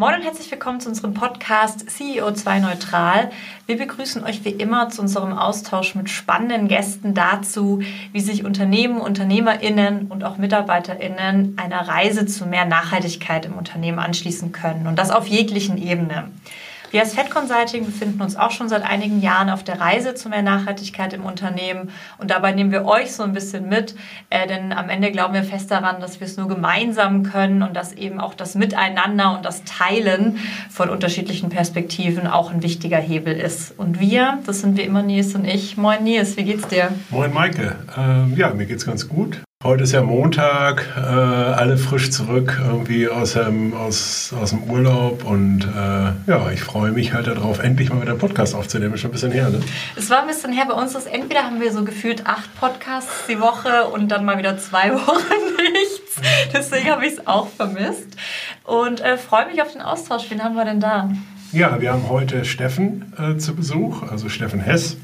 [0.00, 3.30] Moin und herzlich willkommen zu unserem Podcast CEO2 Neutral.
[3.66, 8.98] Wir begrüßen euch wie immer zu unserem Austausch mit spannenden Gästen dazu, wie sich Unternehmen,
[8.98, 15.10] UnternehmerInnen und auch MitarbeiterInnen einer Reise zu mehr Nachhaltigkeit im Unternehmen anschließen können und das
[15.10, 16.40] auf jeglichen Ebenen.
[16.90, 20.28] Wir als Fed Consulting befinden uns auch schon seit einigen Jahren auf der Reise zu
[20.28, 23.94] mehr Nachhaltigkeit im Unternehmen und dabei nehmen wir euch so ein bisschen mit,
[24.28, 27.76] äh, denn am Ende glauben wir fest daran, dass wir es nur gemeinsam können und
[27.76, 33.34] dass eben auch das Miteinander und das Teilen von unterschiedlichen Perspektiven auch ein wichtiger Hebel
[33.34, 33.78] ist.
[33.78, 35.76] Und wir, das sind wie immer Nils und ich.
[35.76, 36.88] Moin Nils, wie geht's dir?
[37.10, 37.76] Moin Maike.
[37.96, 39.40] Ähm, ja, mir geht's ganz gut.
[39.62, 45.22] Heute ist ja Montag, äh, alle frisch zurück irgendwie aus dem, aus, aus dem Urlaub
[45.26, 48.94] und äh, ja, ich freue mich halt darauf, endlich mal wieder einen Podcast aufzunehmen.
[48.94, 49.60] Ist schon ein bisschen her, ne?
[49.96, 50.64] Es war ein bisschen her.
[50.66, 54.38] Bei uns ist entweder haben wir so gefühlt acht Podcasts die Woche und dann mal
[54.38, 56.16] wieder zwei Wochen nichts.
[56.54, 58.16] Deswegen habe ich es auch vermisst
[58.64, 60.30] und äh, freue mich auf den Austausch.
[60.30, 61.10] Wen haben wir denn da?
[61.52, 64.96] Ja, wir haben heute Steffen äh, zu Besuch, also Steffen Hess.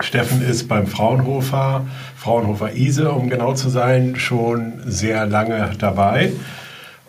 [0.00, 6.32] Steffen ist beim Fraunhofer, Fraunhofer ISE, um genau zu sein, schon sehr lange dabei.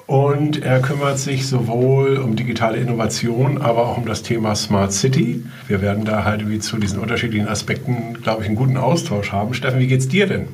[0.05, 5.43] Und er kümmert sich sowohl um digitale Innovation, aber auch um das Thema Smart City.
[5.67, 9.53] Wir werden da halt wie zu diesen unterschiedlichen Aspekten, glaube ich, einen guten Austausch haben.
[9.53, 10.47] Steffen, wie geht's dir denn?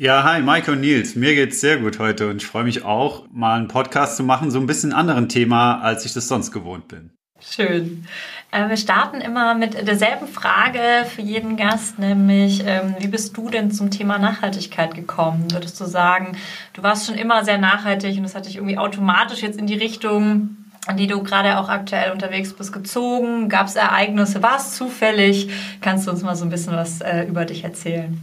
[0.00, 1.14] Ja, hi, Mike und Nils.
[1.14, 4.50] Mir geht's sehr gut heute und ich freue mich auch, mal einen Podcast zu machen,
[4.50, 7.12] so ein bisschen anderen Thema, als ich das sonst gewohnt bin.
[7.40, 8.06] Schön.
[8.50, 10.80] Äh, wir starten immer mit derselben Frage
[11.14, 15.52] für jeden Gast, nämlich ähm, wie bist du denn zum Thema Nachhaltigkeit gekommen?
[15.52, 16.36] Würdest du sagen,
[16.72, 19.76] du warst schon immer sehr nachhaltig und das hat dich irgendwie automatisch jetzt in die
[19.76, 23.48] Richtung, an die du gerade auch aktuell unterwegs bist, gezogen?
[23.48, 24.42] Gab es Ereignisse?
[24.42, 25.50] War es zufällig?
[25.80, 28.20] Kannst du uns mal so ein bisschen was äh, über dich erzählen?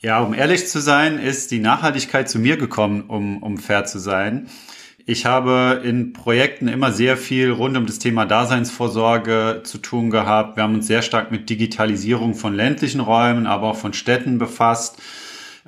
[0.00, 3.98] Ja, um ehrlich zu sein, ist die Nachhaltigkeit zu mir gekommen, um, um fair zu
[3.98, 4.48] sein.
[5.06, 10.56] Ich habe in Projekten immer sehr viel rund um das Thema Daseinsvorsorge zu tun gehabt.
[10.56, 15.02] Wir haben uns sehr stark mit Digitalisierung von ländlichen Räumen, aber auch von Städten befasst.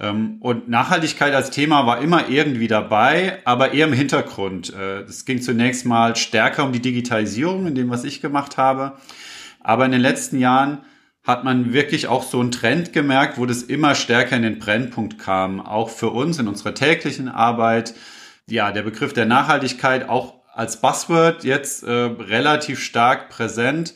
[0.00, 4.72] Ähm, und Nachhaltigkeit als Thema war immer irgendwie dabei, aber eher im Hintergrund.
[4.72, 8.94] Äh, es ging zunächst mal stärker um die Digitalisierung in dem, was ich gemacht habe.
[9.60, 10.78] Aber in den letzten Jahren
[11.24, 15.18] hat man wirklich auch so einen Trend gemerkt, wo das immer stärker in den Brennpunkt
[15.18, 17.92] kam, auch für uns in unserer täglichen Arbeit
[18.49, 23.95] ja, der Begriff der Nachhaltigkeit auch als Buzzword jetzt äh, relativ stark präsent,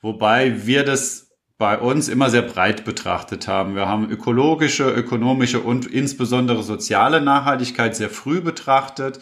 [0.00, 3.76] wobei wir das bei uns immer sehr breit betrachtet haben.
[3.76, 9.20] Wir haben ökologische, ökonomische und insbesondere soziale Nachhaltigkeit sehr früh betrachtet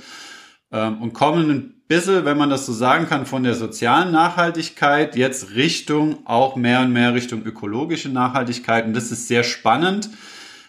[0.73, 5.17] ähm, und kommen ein bisschen, wenn man das so sagen kann, von der sozialen Nachhaltigkeit
[5.17, 8.87] jetzt Richtung auch mehr und mehr Richtung ökologische Nachhaltigkeit.
[8.87, 10.09] Und das ist sehr spannend,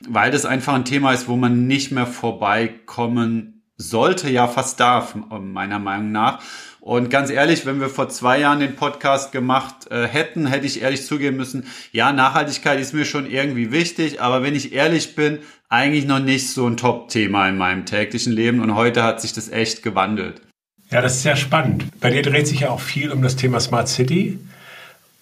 [0.10, 3.50] weil das einfach ein Thema ist, wo man nicht mehr vorbeikommen
[3.81, 5.08] sollte ja fast da,
[5.40, 6.42] meiner Meinung nach.
[6.80, 10.81] Und ganz ehrlich, wenn wir vor zwei Jahren den Podcast gemacht äh, hätten, hätte ich
[10.81, 15.40] ehrlich zugeben müssen, ja, Nachhaltigkeit ist mir schon irgendwie wichtig, aber wenn ich ehrlich bin,
[15.69, 19.50] eigentlich noch nicht so ein Top-Thema in meinem täglichen Leben und heute hat sich das
[19.50, 20.42] echt gewandelt.
[20.90, 21.86] Ja, das ist ja spannend.
[22.00, 24.40] Bei dir dreht sich ja auch viel um das Thema Smart City.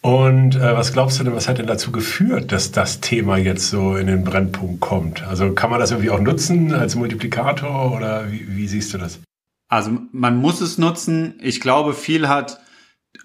[0.01, 3.69] Und äh, was glaubst du denn, was hat denn dazu geführt, dass das Thema jetzt
[3.69, 5.27] so in den Brennpunkt kommt?
[5.27, 9.19] Also kann man das irgendwie auch nutzen als Multiplikator oder wie, wie siehst du das?
[9.67, 11.35] Also man muss es nutzen.
[11.41, 12.61] Ich glaube, viel hat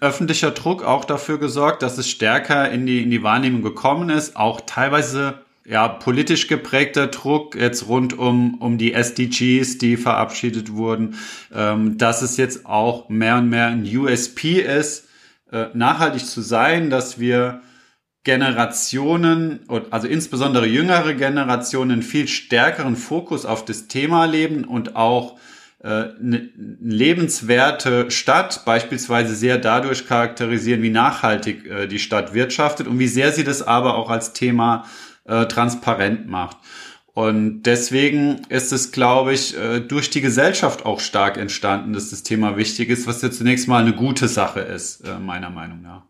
[0.01, 4.35] öffentlicher Druck auch dafür gesorgt, dass es stärker in die, in die Wahrnehmung gekommen ist.
[4.35, 11.15] Auch teilweise ja, politisch geprägter Druck jetzt rund um, um die SDGs, die verabschiedet wurden,
[11.53, 15.07] ähm, dass es jetzt auch mehr und mehr ein USP ist,
[15.51, 17.61] äh, nachhaltig zu sein, dass wir
[18.23, 19.59] Generationen,
[19.91, 25.37] also insbesondere jüngere Generationen, viel stärkeren Fokus auf das Thema leben und auch
[25.83, 26.49] eine äh,
[26.81, 33.31] lebenswerte Stadt beispielsweise sehr dadurch charakterisieren, wie nachhaltig äh, die Stadt wirtschaftet und wie sehr
[33.31, 34.85] sie das aber auch als Thema
[35.27, 36.57] transparent macht.
[37.15, 42.23] Und deswegen ist es, glaube ich, äh, durch die Gesellschaft auch stark entstanden, dass das
[42.23, 46.03] Thema wichtig ist, was ja zunächst mal eine gute Sache ist, äh, meiner Meinung nach.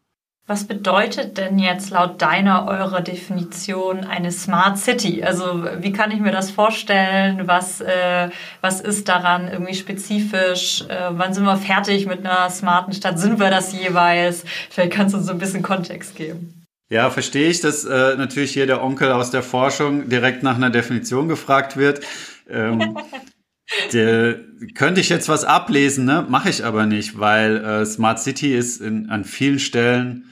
[0.48, 5.24] Was bedeutet denn jetzt laut deiner, eurer Definition eine Smart City?
[5.24, 7.48] Also wie kann ich mir das vorstellen?
[7.48, 8.30] Was, äh,
[8.62, 10.86] was ist daran irgendwie spezifisch?
[10.88, 13.20] Äh, wann sind wir fertig mit einer smarten Stadt?
[13.20, 14.44] Sind wir das jeweils?
[14.72, 16.55] Vielleicht kannst du uns so ein bisschen Kontext geben.
[16.90, 20.70] Ja, verstehe ich, dass äh, natürlich hier der Onkel aus der Forschung direkt nach einer
[20.70, 22.02] Definition gefragt wird.
[22.48, 22.98] Ähm,
[23.94, 24.40] der,
[24.76, 26.26] könnte ich jetzt was ablesen, ne?
[26.30, 30.30] Mache ich aber nicht, weil äh, Smart City ist in, an vielen Stellen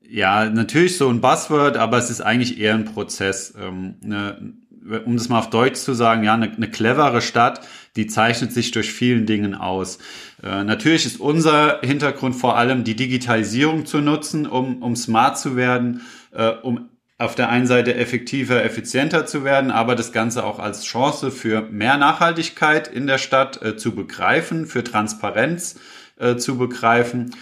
[0.00, 3.54] ja natürlich so ein Buzzword, aber es ist eigentlich eher ein Prozess.
[3.58, 4.54] Ähm, ne?
[5.04, 7.60] um das mal auf Deutsch zu sagen, ja, eine, eine clevere Stadt,
[7.96, 9.98] die zeichnet sich durch vielen Dingen aus.
[10.42, 15.56] Äh, natürlich ist unser Hintergrund vor allem die Digitalisierung zu nutzen, um, um smart zu
[15.56, 16.02] werden,
[16.32, 16.88] äh, um
[17.18, 21.62] auf der einen Seite effektiver, effizienter zu werden, aber das Ganze auch als Chance für
[21.70, 25.78] mehr Nachhaltigkeit in der Stadt äh, zu begreifen, für Transparenz
[26.18, 27.34] äh, zu begreifen.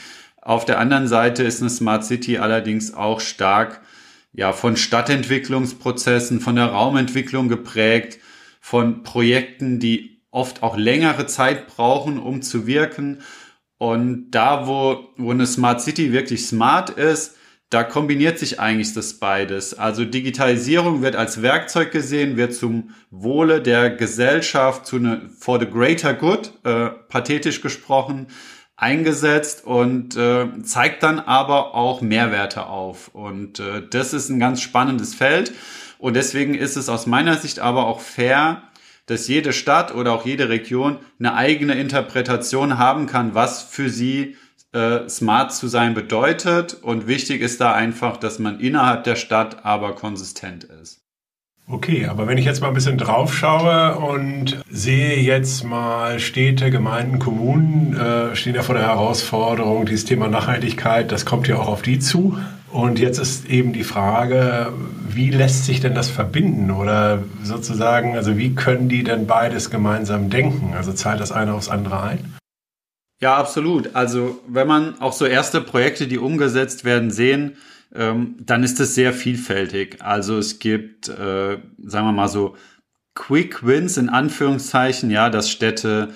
[0.43, 3.81] Auf der anderen Seite ist eine Smart City allerdings auch stark
[4.33, 8.19] ja, von Stadtentwicklungsprozessen, von der Raumentwicklung geprägt,
[8.61, 13.23] von Projekten, die oft auch längere Zeit brauchen, um zu wirken.
[13.79, 17.37] Und da, wo, wo eine Smart City wirklich smart ist,
[17.71, 19.79] da kombiniert sich eigentlich das beides.
[19.79, 25.67] Also Digitalisierung wird als Werkzeug gesehen, wird zum Wohle der Gesellschaft, zu eine, for the
[25.67, 28.29] greater good, äh, pathetisch gesprochen,
[28.77, 33.09] eingesetzt und äh, zeigt dann aber auch Mehrwerte auf.
[33.09, 35.53] Und äh, das ist ein ganz spannendes Feld.
[35.99, 38.63] Und deswegen ist es aus meiner Sicht aber auch fair,
[39.09, 44.37] dass jede Stadt oder auch jede Region eine eigene Interpretation haben kann, was für sie
[44.73, 46.75] äh, smart zu sein bedeutet.
[46.75, 51.01] Und wichtig ist da einfach, dass man innerhalb der Stadt aber konsistent ist.
[51.71, 56.71] Okay, aber wenn ich jetzt mal ein bisschen drauf schaue und sehe jetzt mal Städte,
[56.71, 61.69] Gemeinden, Kommunen äh, stehen ja vor der Herausforderung, dieses Thema Nachhaltigkeit, das kommt ja auch
[61.69, 62.39] auf die zu.
[62.71, 64.73] Und jetzt ist eben die Frage,
[65.09, 70.29] wie lässt sich denn das verbinden oder sozusagen, also wie können die denn beides gemeinsam
[70.29, 70.75] denken?
[70.75, 72.35] Also zahlt das eine aufs andere ein?
[73.21, 73.97] Ja, absolut.
[73.97, 77.57] Also wenn man auch so erste Projekte, die umgesetzt werden, sehen,
[77.95, 80.03] ähm, dann ist es sehr vielfältig.
[80.03, 82.55] Also es gibt, äh, sagen wir mal so,
[83.15, 86.11] Quick Wins in Anführungszeichen, ja, dass Städte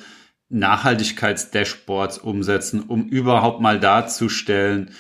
[0.51, 4.91] Nachhaltigkeitsdashboards umsetzen, um überhaupt mal darzustellen,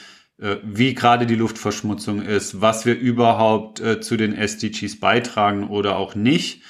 [0.62, 6.14] wie gerade die Luftverschmutzung ist, was wir überhaupt äh, zu den SDGs beitragen oder auch
[6.14, 6.62] nicht.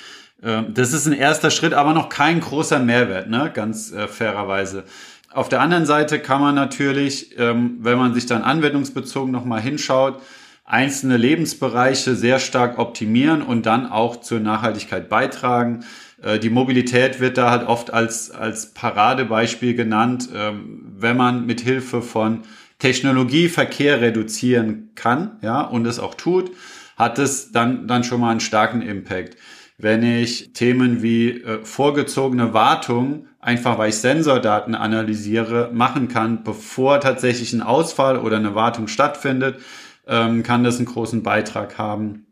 [0.43, 3.51] Äh, das ist ein erster Schritt, aber noch kein großer Mehrwert, ne?
[3.53, 4.85] ganz äh, fairerweise.
[5.33, 10.21] Auf der anderen Seite kann man natürlich, ähm, wenn man sich dann anwendungsbezogen nochmal hinschaut,
[10.65, 15.85] einzelne Lebensbereiche sehr stark optimieren und dann auch zur Nachhaltigkeit beitragen.
[16.23, 21.63] Äh, die Mobilität wird da halt oft als, als Paradebeispiel genannt, ähm, wenn man mit
[21.63, 22.43] Hilfe von
[22.83, 26.51] Technologie Verkehr reduzieren kann, ja, und es auch tut,
[26.97, 29.37] hat es dann, dann schon mal einen starken Impact.
[29.79, 37.01] Wenn ich Themen wie äh, vorgezogene Wartung einfach weil ich Sensordaten analysiere, machen kann, bevor
[37.01, 39.61] tatsächlich ein Ausfall oder eine Wartung stattfindet,
[40.09, 42.27] ähm, kann das einen großen Beitrag haben.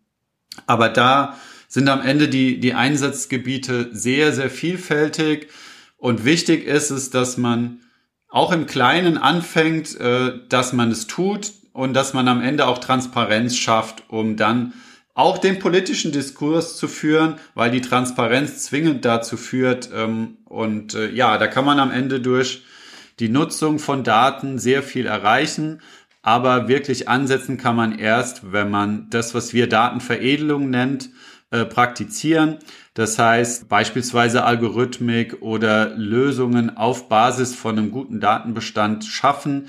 [0.66, 1.36] Aber da
[1.68, 5.48] sind am Ende die, die Einsatzgebiete sehr, sehr vielfältig.
[5.96, 7.82] Und wichtig ist es, dass man
[8.30, 12.78] auch im Kleinen anfängt, äh, dass man es tut und dass man am Ende auch
[12.78, 14.72] Transparenz schafft, um dann
[15.14, 19.90] auch den politischen Diskurs zu führen, weil die Transparenz zwingend dazu führt.
[19.94, 22.64] Ähm, und äh, ja, da kann man am Ende durch
[23.18, 25.80] die Nutzung von Daten sehr viel erreichen.
[26.22, 31.10] Aber wirklich ansetzen kann man erst, wenn man das, was wir Datenveredelung nennt,
[31.50, 32.58] äh, praktizieren.
[32.94, 39.68] Das heißt beispielsweise Algorithmik oder Lösungen auf Basis von einem guten Datenbestand schaffen,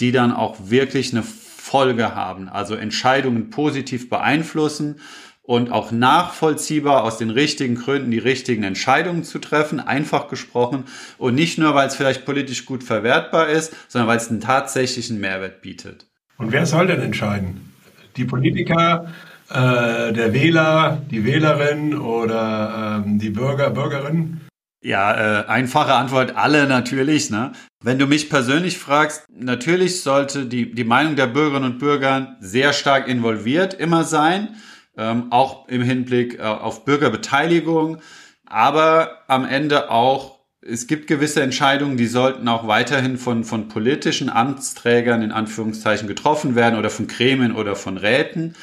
[0.00, 4.96] die dann auch wirklich eine Folge haben, also Entscheidungen positiv beeinflussen
[5.42, 10.84] und auch nachvollziehbar aus den richtigen Gründen die richtigen Entscheidungen zu treffen, einfach gesprochen
[11.18, 15.20] und nicht nur, weil es vielleicht politisch gut verwertbar ist, sondern weil es einen tatsächlichen
[15.20, 16.06] Mehrwert bietet.
[16.36, 17.72] Und wer soll denn entscheiden?
[18.16, 19.12] Die Politiker,
[19.52, 24.40] äh, der Wähler, die Wählerin oder ähm, die Bürger, Bürgerinnen?
[24.82, 27.30] Ja, äh, einfache Antwort, alle natürlich.
[27.30, 27.52] Ne?
[27.82, 32.72] Wenn du mich persönlich fragst, natürlich sollte die, die Meinung der Bürgerinnen und Bürger sehr
[32.72, 34.56] stark involviert immer sein,
[34.96, 37.98] ähm, auch im Hinblick äh, auf Bürgerbeteiligung,
[38.46, 44.30] aber am Ende auch, es gibt gewisse Entscheidungen, die sollten auch weiterhin von, von politischen
[44.30, 48.54] Amtsträgern in Anführungszeichen getroffen werden oder von Gremien oder von Räten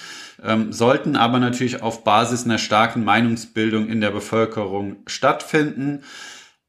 [0.44, 6.04] ähm, sollten aber natürlich auf Basis einer starken Meinungsbildung in der Bevölkerung stattfinden.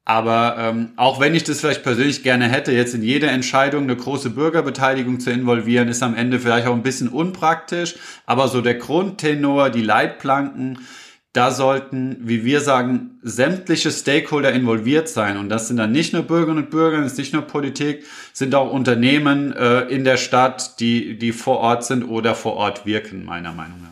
[0.04, 3.94] Aber ähm, auch wenn ich das vielleicht persönlich gerne hätte, jetzt in jede Entscheidung eine
[3.94, 7.94] große Bürgerbeteiligung zu involvieren, ist am Ende vielleicht auch ein bisschen unpraktisch.
[8.26, 10.78] Aber so der Grundtenor, die Leitplanken,
[11.32, 15.36] da sollten, wie wir sagen, sämtliche Stakeholder involviert sein.
[15.36, 18.54] Und das sind dann nicht nur Bürgerinnen und Bürger, das ist nicht nur Politik, sind
[18.54, 23.24] auch Unternehmen äh, in der Stadt, die, die vor Ort sind oder vor Ort wirken,
[23.24, 23.90] meiner Meinung nach.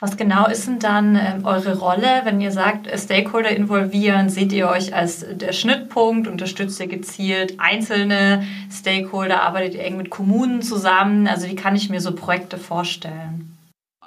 [0.00, 4.28] Was genau ist denn dann ähm, eure Rolle, wenn ihr sagt, Stakeholder involvieren?
[4.28, 6.26] Seht ihr euch als der Schnittpunkt?
[6.26, 9.42] Unterstützt ihr gezielt einzelne Stakeholder?
[9.42, 11.28] Arbeitet ihr eng mit Kommunen zusammen?
[11.28, 13.53] Also wie kann ich mir so Projekte vorstellen?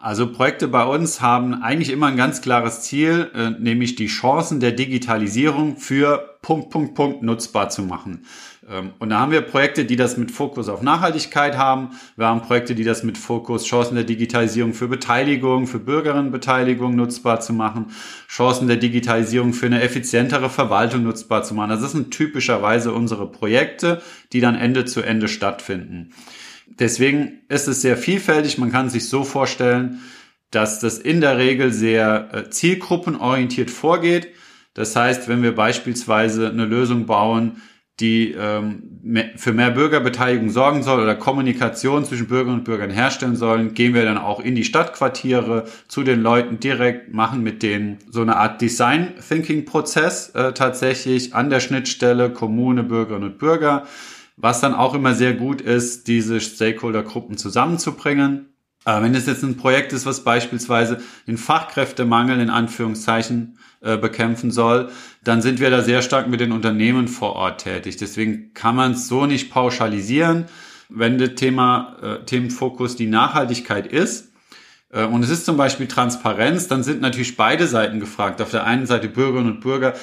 [0.02, 4.60] Also Projekte bei uns haben eigentlich immer ein ganz klares Ziel, äh, nämlich die Chancen
[4.60, 8.24] der Digitalisierung für Punkt, Punkt, Punkt nutzbar zu machen.
[8.70, 11.90] Ähm, und da haben wir Projekte, die das mit Fokus auf Nachhaltigkeit haben.
[12.16, 17.40] Wir haben Projekte, die das mit Fokus Chancen der Digitalisierung für Beteiligung, für Bürgerinnenbeteiligung nutzbar
[17.40, 17.88] zu machen,
[18.30, 21.70] Chancen der Digitalisierung für eine effizientere Verwaltung nutzbar zu machen.
[21.70, 24.02] Das sind typischerweise unsere Projekte,
[24.32, 26.14] die dann Ende zu Ende stattfinden.
[26.68, 28.58] Deswegen ist es sehr vielfältig.
[28.58, 30.02] Man kann sich so vorstellen,
[30.52, 34.30] dass das in der Regel sehr äh, zielgruppenorientiert vorgeht.
[34.74, 37.62] Das heißt, wenn wir beispielsweise eine Lösung bauen,
[38.00, 43.74] die ähm, für mehr Bürgerbeteiligung sorgen soll oder Kommunikation zwischen Bürgerinnen und Bürgern herstellen sollen,
[43.74, 48.22] gehen wir dann auch in die Stadtquartiere zu den Leuten direkt, machen mit denen so
[48.22, 53.88] eine Art Design Thinking Prozess äh, tatsächlich an der Schnittstelle Kommune, Bürgerinnen und Bürger
[54.38, 58.54] was dann auch immer sehr gut ist, diese Stakeholder-Gruppen zusammenzubringen.
[58.86, 64.52] Aber wenn es jetzt ein Projekt ist, was beispielsweise den Fachkräftemangel in Anführungszeichen äh, bekämpfen
[64.52, 64.90] soll,
[65.24, 67.98] dann sind wir da sehr stark mit den Unternehmen vor Ort tätig.
[67.98, 70.46] Deswegen kann man es so nicht pauschalisieren.
[70.88, 74.32] Wenn das Thema, äh, Themenfokus die Nachhaltigkeit ist,
[74.92, 78.42] äh, und es ist zum Beispiel Transparenz, dann sind natürlich beide Seiten gefragt.
[78.42, 79.94] Auf der einen Seite Bürgerinnen und Bürger,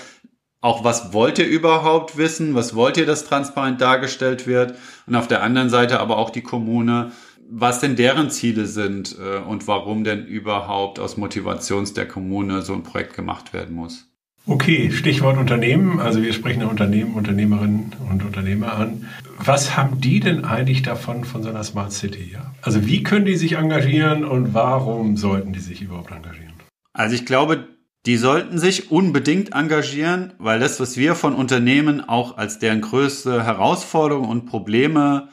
[0.65, 4.75] auch was wollt ihr überhaupt wissen, was wollt ihr, dass transparent dargestellt wird
[5.07, 7.13] und auf der anderen Seite aber auch die Kommune,
[7.51, 12.73] was denn deren Ziele sind äh, und warum denn überhaupt aus Motivations der Kommune so
[12.73, 14.09] ein Projekt gemacht werden muss.
[14.47, 16.01] Okay, Stichwort Unternehmen.
[16.01, 19.07] Also wir sprechen Unternehmen, Unternehmerinnen und Unternehmer an.
[19.39, 22.31] Was haben die denn eigentlich davon von so einer Smart City?
[22.33, 22.55] Ja?
[22.63, 26.55] Also wie können die sich engagieren und warum sollten die sich überhaupt engagieren?
[26.95, 27.74] Also ich glaube,
[28.07, 33.45] die sollten sich unbedingt engagieren, weil das, was wir von Unternehmen auch als deren größte
[33.45, 35.29] Herausforderung und Probleme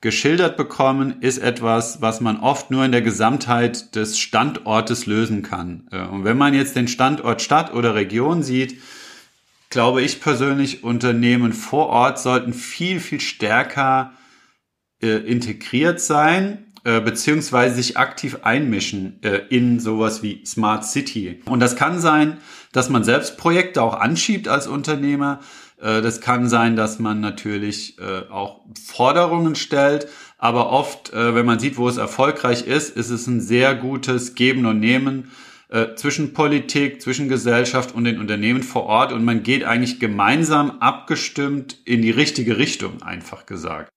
[0.00, 5.88] geschildert bekommen, ist etwas, was man oft nur in der Gesamtheit des Standortes lösen kann.
[5.90, 8.80] Äh, und wenn man jetzt den Standort Stadt oder Region sieht,
[9.68, 14.12] glaube ich persönlich, Unternehmen vor Ort sollten viel, viel stärker
[15.02, 21.40] äh, integriert sein äh, beziehungsweise sich aktiv einmischen äh, in sowas wie Smart City.
[21.46, 22.36] Und das kann sein,
[22.70, 25.40] dass man selbst Projekte auch anschiebt als Unternehmer.
[25.80, 30.06] Äh, das kann sein, dass man natürlich äh, auch Forderungen stellt.
[30.38, 34.36] Aber oft, äh, wenn man sieht, wo es erfolgreich ist, ist es ein sehr gutes
[34.36, 35.32] Geben und Nehmen
[35.96, 41.78] zwischen Politik, zwischen Gesellschaft und den Unternehmen vor Ort und man geht eigentlich gemeinsam abgestimmt
[41.84, 43.90] in die richtige Richtung, einfach gesagt.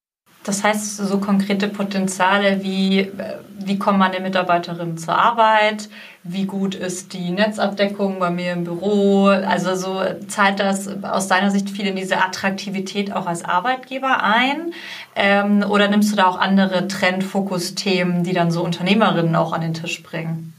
[0.50, 3.12] Das heißt, so konkrete Potenziale wie,
[3.60, 5.90] wie kommen meine Mitarbeiterinnen zur Arbeit,
[6.24, 11.52] wie gut ist die Netzabdeckung bei mir im Büro, also so zahlt das aus deiner
[11.52, 14.74] Sicht viel in diese Attraktivität auch als Arbeitgeber ein?
[15.16, 19.76] Ähm, oder nimmst du da auch andere Trendfokusthemen, die dann so Unternehmerinnen auch an den
[19.76, 20.56] Tisch bringen?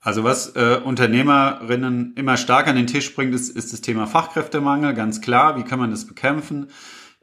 [0.00, 4.94] Also was äh, Unternehmerinnen immer stark an den Tisch bringt, ist, ist das Thema Fachkräftemangel,
[4.94, 5.58] ganz klar.
[5.58, 6.68] Wie kann man das bekämpfen?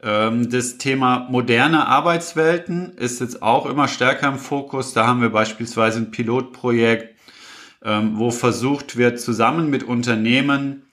[0.04, 4.94] Ähm, das Thema moderne Arbeitswelten ist jetzt auch immer stärker im Fokus.
[4.94, 7.16] Da haben wir beispielsweise ein Pilotprojekt,
[7.84, 10.84] ähm, wo versucht wird, zusammen mit Unternehmen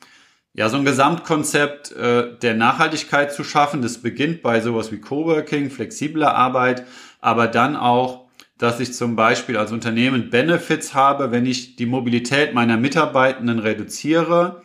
[0.55, 3.83] ja so ein Gesamtkonzept äh, der Nachhaltigkeit zu schaffen.
[3.83, 6.85] Das beginnt bei sowas wie Coworking, flexibler Arbeit,
[7.21, 12.52] aber dann auch dass ich zum Beispiel als Unternehmen Benefits habe, wenn ich die Mobilität
[12.52, 14.61] meiner Mitarbeitenden reduziere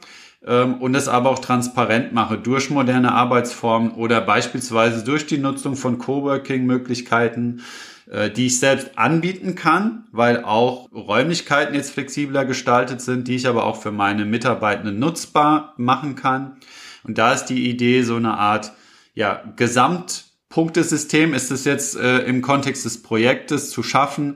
[0.46, 5.76] ähm, und es aber auch transparent mache durch moderne Arbeitsformen oder beispielsweise durch die Nutzung
[5.76, 7.62] von Coworking-Möglichkeiten,
[8.10, 13.48] äh, die ich selbst anbieten kann, weil auch Räumlichkeiten jetzt flexibler gestaltet sind, die ich
[13.48, 16.58] aber auch für meine Mitarbeitenden nutzbar machen kann.
[17.04, 18.72] Und da ist die Idee, so eine Art
[19.16, 24.36] ja, Gesamtpunktesystem ist es jetzt äh, im Kontext des Projektes zu schaffen,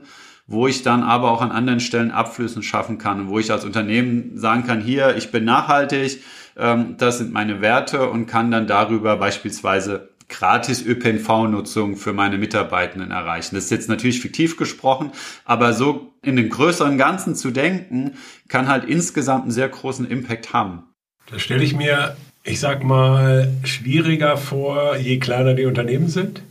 [0.50, 3.64] wo ich dann aber auch an anderen Stellen Abflüssen schaffen kann und wo ich als
[3.64, 6.22] Unternehmen sagen kann, hier, ich bin nachhaltig,
[6.58, 13.12] ähm, das sind meine Werte und kann dann darüber beispielsweise gratis ÖPNV-Nutzung für meine Mitarbeitenden
[13.12, 13.54] erreichen.
[13.54, 15.12] Das ist jetzt natürlich fiktiv gesprochen,
[15.44, 18.16] aber so in den größeren Ganzen zu denken,
[18.48, 20.82] kann halt insgesamt einen sehr großen Impact haben.
[21.30, 26.42] Das stelle ich mir, ich sag mal, schwieriger vor, je kleiner die Unternehmen sind.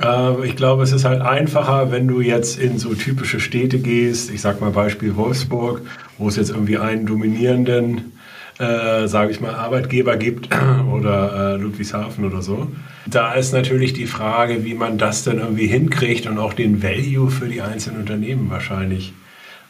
[0.00, 4.30] Äh, ich glaube, es ist halt einfacher, wenn du jetzt in so typische Städte gehst.
[4.30, 5.82] Ich sag mal Beispiel Wolfsburg,
[6.18, 8.12] wo es jetzt irgendwie einen dominierenden,
[8.58, 10.48] äh, sage ich mal, Arbeitgeber gibt
[10.92, 12.68] oder äh, Ludwigshafen oder so.
[13.06, 17.30] Da ist natürlich die Frage, wie man das dann irgendwie hinkriegt und auch den Value
[17.30, 19.12] für die einzelnen Unternehmen wahrscheinlich.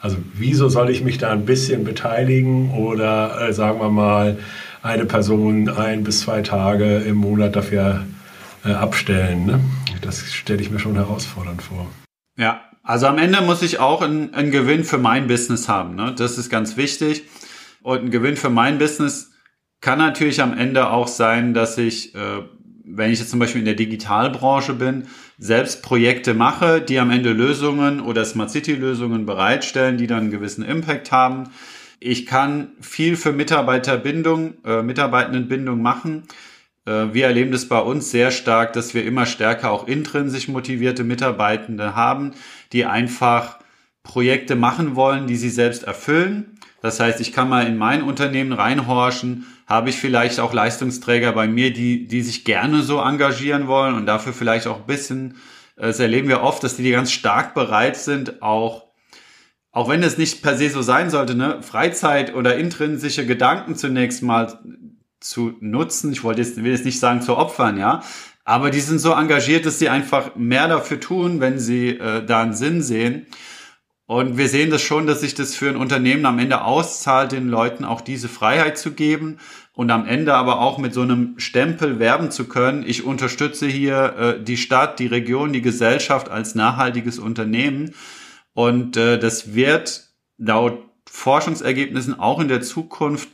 [0.00, 4.38] Also wieso soll ich mich da ein bisschen beteiligen oder äh, sagen wir mal
[4.82, 8.04] eine Person ein bis zwei Tage im Monat dafür
[8.64, 9.46] äh, abstellen?
[9.46, 9.60] Ne?
[10.00, 11.86] Das stelle ich mir schon herausfordernd vor.
[12.38, 15.96] Ja, Also am Ende muss ich auch einen, einen Gewinn für mein Business haben.
[15.96, 16.14] Ne?
[16.16, 17.24] Das ist ganz wichtig.
[17.82, 19.32] Und ein Gewinn für mein Business
[19.80, 22.42] kann natürlich am Ende auch sein, dass ich, äh,
[22.84, 27.32] wenn ich jetzt zum Beispiel in der Digitalbranche bin, selbst Projekte mache, die am Ende
[27.32, 31.50] Lösungen oder Smart City Lösungen bereitstellen, die dann einen gewissen Impact haben.
[31.98, 36.24] Ich kann viel für Mitarbeiterbindung, äh, Mitarbeitendenbindung machen.
[36.86, 41.04] Äh, wir erleben das bei uns sehr stark, dass wir immer stärker auch intrinsisch motivierte
[41.04, 42.32] Mitarbeitende haben,
[42.72, 43.58] die einfach
[44.02, 46.58] Projekte machen wollen, die sie selbst erfüllen.
[46.80, 51.48] Das heißt, ich kann mal in mein Unternehmen reinhorchen, habe ich vielleicht auch Leistungsträger bei
[51.48, 55.32] mir, die, die sich gerne so engagieren wollen und dafür vielleicht auch ein bisschen,
[55.76, 58.86] äh, das erleben wir oft, dass die, die ganz stark bereit sind, auch
[59.72, 64.22] auch wenn es nicht per se so sein sollte, ne, Freizeit oder intrinsische Gedanken zunächst
[64.22, 64.58] mal
[65.20, 66.12] zu nutzen.
[66.12, 68.02] Ich wollte jetzt, will jetzt nicht sagen zu opfern, ja.
[68.44, 72.42] Aber die sind so engagiert, dass sie einfach mehr dafür tun, wenn sie äh, da
[72.42, 73.26] einen Sinn sehen.
[74.06, 77.48] Und wir sehen das schon, dass sich das für ein Unternehmen am Ende auszahlt, den
[77.48, 79.38] Leuten auch diese Freiheit zu geben
[79.72, 82.84] und am Ende aber auch mit so einem Stempel werben zu können.
[82.86, 87.94] Ich unterstütze hier äh, die Stadt, die Region, die Gesellschaft als nachhaltiges Unternehmen.
[88.54, 90.08] Und äh, das wird
[90.38, 90.78] laut
[91.10, 93.28] Forschungsergebnissen auch in der Zukunft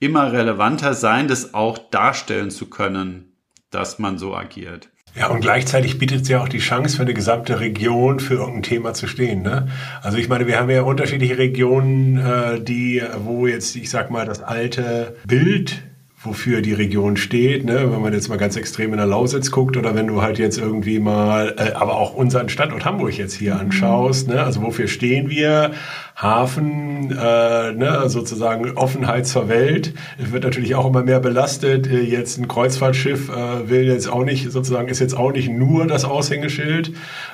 [0.00, 3.32] immer relevanter sein, das auch darstellen zu können,
[3.70, 4.90] dass man so agiert.
[5.14, 8.62] Ja, und gleichzeitig bietet es ja auch die Chance für eine gesamte Region für irgendein
[8.62, 9.42] Thema zu stehen.
[9.42, 9.66] Ne?
[10.02, 14.26] Also ich meine, wir haben ja unterschiedliche Regionen, äh, die, wo jetzt, ich sag mal,
[14.26, 15.82] das alte Bild
[16.20, 17.64] wofür die Region steht.
[17.64, 17.92] Ne?
[17.92, 20.58] Wenn man jetzt mal ganz extrem in der Lausitz guckt oder wenn du halt jetzt
[20.58, 23.60] irgendwie mal, äh, aber auch unseren Standort Hamburg jetzt hier mhm.
[23.60, 24.26] anschaust.
[24.26, 24.42] Ne?
[24.42, 25.72] Also wofür stehen wir?
[26.16, 28.02] Hafen, äh, ne?
[28.06, 29.94] sozusagen Offenheit zur Welt.
[30.18, 31.86] Wird natürlich auch immer mehr belastet.
[31.86, 35.86] Äh, jetzt ein Kreuzfahrtschiff äh, will jetzt auch nicht, sozusagen ist jetzt auch nicht nur
[35.86, 36.92] das Aushängeschild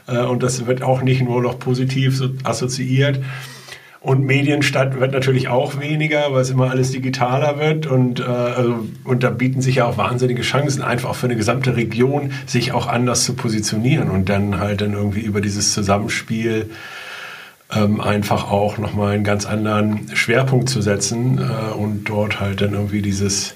[0.09, 3.21] äh, und das wird auch nicht nur noch positiv so assoziiert.
[4.05, 7.87] Und Medienstadt wird natürlich auch weniger, weil es immer alles digitaler wird.
[7.87, 11.75] Und, äh, also, und da bieten sich ja auch wahnsinnige Chancen, einfach für eine gesamte
[11.75, 16.69] Region sich auch anders zu positionieren und dann halt dann irgendwie über dieses Zusammenspiel
[17.75, 22.75] ähm, einfach auch nochmal einen ganz anderen Schwerpunkt zu setzen äh, und dort halt dann
[22.75, 23.55] irgendwie dieses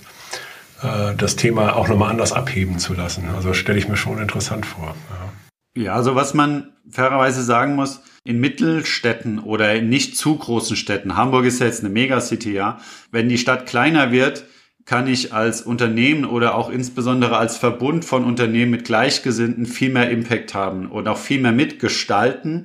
[0.82, 3.24] äh, das Thema auch nochmal anders abheben zu lassen.
[3.36, 4.94] Also stelle ich mir schon interessant vor.
[5.10, 5.47] Ja.
[5.78, 11.16] Ja, also was man fairerweise sagen muss, in Mittelstädten oder in nicht zu großen Städten,
[11.16, 12.78] Hamburg ist jetzt eine Megacity, ja,
[13.10, 14.44] wenn die Stadt kleiner wird,
[14.84, 20.10] kann ich als Unternehmen oder auch insbesondere als Verbund von Unternehmen mit Gleichgesinnten viel mehr
[20.10, 22.64] Impact haben und auch viel mehr mitgestalten.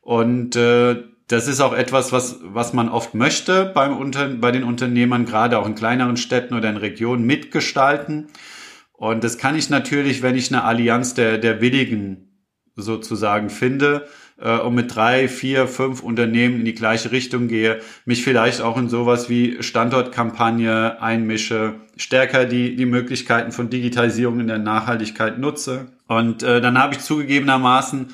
[0.00, 4.62] Und äh, das ist auch etwas, was, was man oft möchte beim Unter bei den
[4.62, 8.28] Unternehmern, gerade auch in kleineren Städten oder in Regionen mitgestalten.
[8.92, 12.25] Und das kann ich natürlich, wenn ich eine Allianz der, der Willigen
[12.76, 14.06] sozusagen finde,
[14.38, 18.76] äh, und mit drei, vier, fünf Unternehmen in die gleiche Richtung gehe, mich vielleicht auch
[18.76, 25.86] in sowas wie Standortkampagne einmische, stärker die, die Möglichkeiten von Digitalisierung in der Nachhaltigkeit nutze.
[26.06, 28.08] Und äh, dann habe ich zugegebenermaßen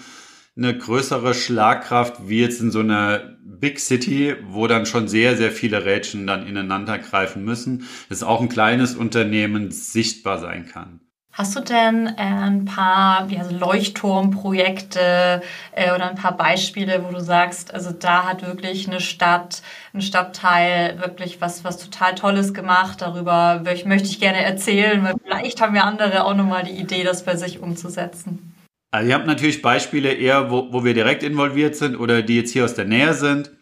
[0.54, 5.50] eine größere Schlagkraft wie jetzt in so einer Big City, wo dann schon sehr, sehr
[5.50, 11.00] viele Rädchen dann ineinander greifen müssen, dass auch ein kleines Unternehmen sichtbar sein kann.
[11.34, 15.40] Hast du denn äh, ein paar Leuchtturmprojekte
[15.74, 19.62] äh, oder ein paar Beispiele, wo du sagst, also da hat wirklich eine Stadt,
[19.94, 23.00] ein Stadtteil wirklich was, was total Tolles gemacht.
[23.00, 27.24] Darüber möchte ich gerne erzählen, weil vielleicht haben ja andere auch nochmal die Idee, das
[27.24, 28.54] bei sich umzusetzen.
[28.90, 32.52] Also ihr habt natürlich Beispiele eher, wo, wo wir direkt involviert sind oder die jetzt
[32.52, 33.52] hier aus der Nähe sind.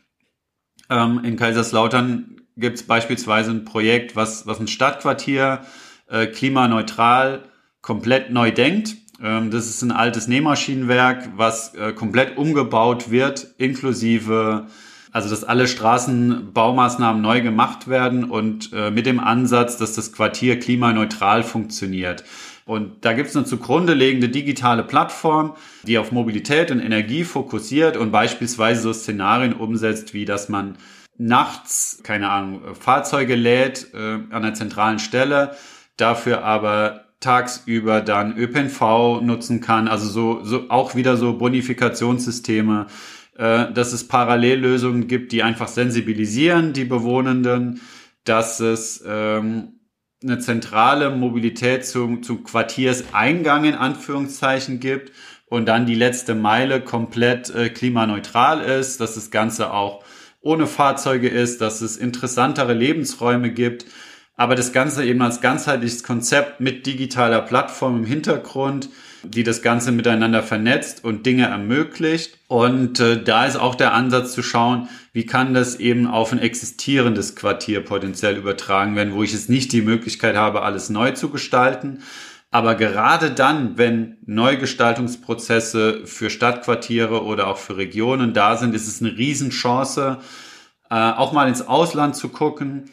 [0.90, 5.60] Ähm, in Kaiserslautern gibt es beispielsweise ein Projekt, was, was ein Stadtquartier
[6.08, 7.44] äh, klimaneutral
[7.82, 8.96] komplett neu denkt.
[9.22, 14.66] Ähm, das ist ein altes Nähmaschinenwerk, was äh, komplett umgebaut wird, inklusive,
[15.12, 20.58] also dass alle Straßenbaumaßnahmen neu gemacht werden und äh, mit dem Ansatz, dass das Quartier
[20.58, 22.24] klimaneutral funktioniert.
[22.64, 27.96] Und da gibt es eine zugrunde liegende digitale Plattform, die auf Mobilität und Energie fokussiert
[27.96, 30.76] und beispielsweise so Szenarien umsetzt, wie dass man
[31.18, 35.56] nachts, keine Ahnung, Fahrzeuge lädt äh, an einer zentralen Stelle,
[35.96, 42.86] dafür aber tagsüber dann ÖPNV nutzen kann, also so, so auch wieder so Bonifikationssysteme,
[43.36, 47.80] äh, dass es Parallellösungen gibt, die einfach sensibilisieren die Bewohnenden,
[48.24, 49.80] dass es ähm,
[50.22, 55.12] eine zentrale Mobilität zum, zum Quartierseingang in Anführungszeichen gibt
[55.46, 60.04] und dann die letzte Meile komplett äh, klimaneutral ist, dass das Ganze auch
[60.40, 63.84] ohne Fahrzeuge ist, dass es interessantere Lebensräume gibt,
[64.40, 68.88] aber das Ganze eben als ganzheitliches Konzept mit digitaler Plattform im Hintergrund,
[69.22, 72.38] die das Ganze miteinander vernetzt und Dinge ermöglicht.
[72.48, 76.38] Und äh, da ist auch der Ansatz zu schauen, wie kann das eben auf ein
[76.38, 81.28] existierendes Quartier potenziell übertragen werden, wo ich es nicht die Möglichkeit habe, alles neu zu
[81.28, 81.98] gestalten.
[82.50, 89.02] Aber gerade dann, wenn Neugestaltungsprozesse für Stadtquartiere oder auch für Regionen da sind, ist es
[89.02, 90.16] eine Riesenchance,
[90.88, 92.90] äh, auch mal ins Ausland zu gucken,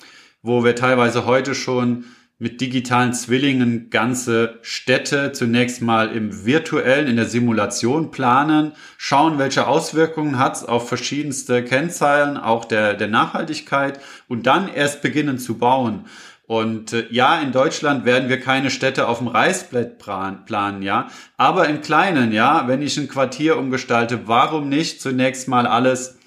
[0.48, 2.06] wo wir teilweise heute schon
[2.40, 9.68] mit digitalen Zwillingen ganze Städte zunächst mal im virtuellen, in der Simulation planen, schauen, welche
[9.68, 15.58] Auswirkungen hat es auf verschiedenste Kennzahlen, auch der, der Nachhaltigkeit und dann erst beginnen zu
[15.58, 16.06] bauen.
[16.46, 21.10] Und äh, ja, in Deutschland werden wir keine Städte auf dem Reißbrett planen, ja.
[21.36, 26.18] Aber im Kleinen, ja, wenn ich ein Quartier umgestalte, warum nicht zunächst mal alles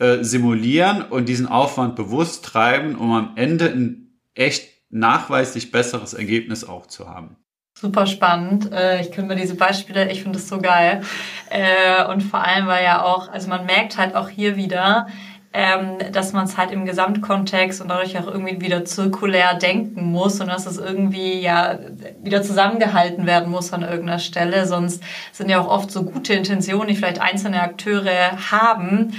[0.00, 6.64] äh, simulieren und diesen Aufwand bewusst treiben, um am Ende ein echt nachweislich besseres Ergebnis
[6.64, 7.36] auch zu haben.
[7.78, 8.72] Super spannend.
[8.72, 11.02] Äh, ich könnte mir diese Beispiele, ich finde das so geil.
[11.50, 15.06] Äh, und vor allem war ja auch, also man merkt halt auch hier wieder,
[15.52, 20.40] ähm, dass man es halt im Gesamtkontext und dadurch auch irgendwie wieder zirkulär denken muss
[20.40, 21.78] und dass es irgendwie ja
[22.22, 24.66] wieder zusammengehalten werden muss an irgendeiner Stelle.
[24.66, 29.12] Sonst sind ja auch oft so gute Intentionen, die vielleicht einzelne Akteure haben,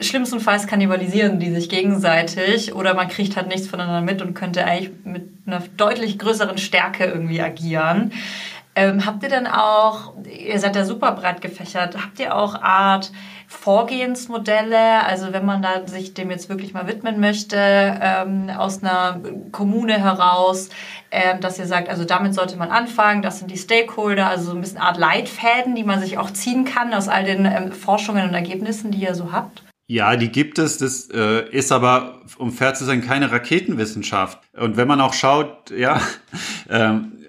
[0.00, 4.92] schlimmstenfalls kannibalisieren die sich gegenseitig oder man kriegt halt nichts voneinander mit und könnte eigentlich
[5.04, 8.12] mit einer deutlich größeren Stärke irgendwie agieren.
[8.76, 13.10] Ähm, habt ihr denn auch, ihr seid ja super breit gefächert, habt ihr auch Art
[13.50, 19.20] Vorgehensmodelle, also wenn man da sich dem jetzt wirklich mal widmen möchte, ähm, aus einer
[19.50, 20.70] Kommune heraus,
[21.10, 24.56] ähm, dass ihr sagt, also damit sollte man anfangen, das sind die Stakeholder, also so
[24.56, 28.28] ein bisschen Art Leitfäden, die man sich auch ziehen kann aus all den ähm, Forschungen
[28.28, 29.64] und Ergebnissen, die ihr so habt?
[29.88, 30.78] Ja, die gibt es.
[30.78, 34.38] Das äh, ist aber, um fair zu sein, keine Raketenwissenschaft.
[34.56, 36.00] Und wenn man auch schaut, ja,
[36.70, 37.19] ähm,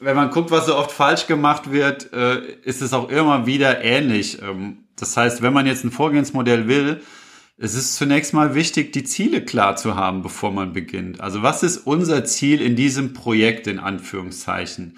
[0.00, 3.82] wenn man guckt, was so oft falsch gemacht wird, äh, ist es auch immer wieder
[3.82, 4.40] ähnlich.
[4.42, 7.00] Ähm, das heißt, wenn man jetzt ein Vorgehensmodell will,
[7.56, 11.20] es ist zunächst mal wichtig, die Ziele klar zu haben, bevor man beginnt.
[11.20, 14.96] Also was ist unser Ziel in diesem Projekt in Anführungszeichen?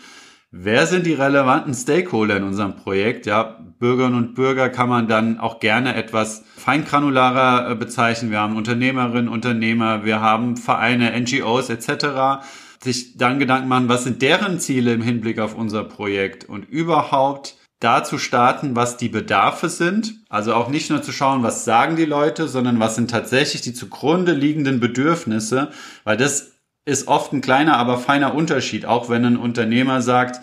[0.50, 3.24] Wer sind die relevanten Stakeholder in unserem Projekt?
[3.24, 8.30] Ja, Bürgerinnen und Bürger kann man dann auch gerne etwas feingranularer äh, bezeichnen.
[8.30, 12.44] Wir haben Unternehmerinnen, Unternehmer, wir haben Vereine, NGOs etc.
[12.82, 17.56] Sich dann Gedanken machen, was sind deren Ziele im Hinblick auf unser Projekt und überhaupt
[17.80, 20.14] da zu starten, was die Bedarfe sind.
[20.28, 23.74] Also auch nicht nur zu schauen, was sagen die Leute, sondern was sind tatsächlich die
[23.74, 25.70] zugrunde liegenden Bedürfnisse,
[26.04, 26.52] weil das
[26.84, 28.86] ist oft ein kleiner, aber feiner Unterschied.
[28.86, 30.40] Auch wenn ein Unternehmer sagt,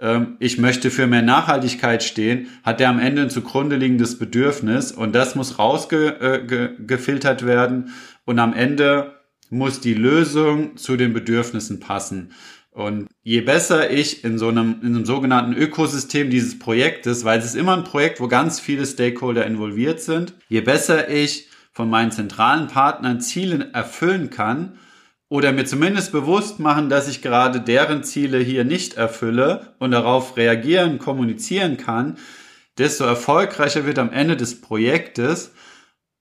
[0.00, 4.92] ähm, ich möchte für mehr Nachhaltigkeit stehen, hat er am Ende ein zugrunde liegendes Bedürfnis
[4.92, 7.94] und das muss rausgefiltert äh, werden
[8.24, 9.14] und am Ende
[9.50, 12.32] muss die Lösung zu den Bedürfnissen passen.
[12.70, 17.44] Und je besser ich in so einem, in einem sogenannten Ökosystem dieses Projektes, weil es
[17.44, 22.10] ist immer ein Projekt, wo ganz viele Stakeholder involviert sind, je besser ich von meinen
[22.10, 24.78] zentralen Partnern Ziele erfüllen kann,
[25.28, 30.36] oder mir zumindest bewusst machen, dass ich gerade deren Ziele hier nicht erfülle und darauf
[30.36, 32.18] reagieren, kommunizieren kann,
[32.78, 35.52] desto erfolgreicher wird am Ende des Projektes.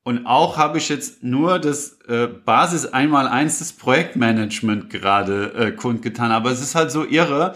[0.04, 5.72] Und auch habe ich jetzt nur das äh, Basis einmal eins des Projektmanagement gerade äh,
[5.72, 6.32] kundgetan.
[6.32, 7.56] Aber es ist halt so irre.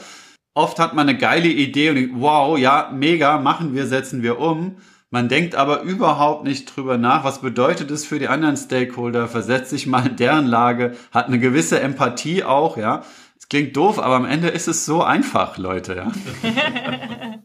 [0.54, 4.78] Oft hat man eine geile Idee und wow, ja, mega, machen wir, setzen wir um.
[5.10, 9.70] Man denkt aber überhaupt nicht drüber nach, was bedeutet es für die anderen Stakeholder, versetzt
[9.70, 13.04] sich mal in deren Lage, hat eine gewisse Empathie auch, ja.
[13.38, 16.12] Es klingt doof, aber am Ende ist es so einfach, Leute, ja.